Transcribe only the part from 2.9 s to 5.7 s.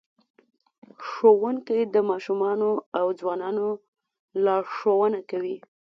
او ځوانانو لارښوونه کوي.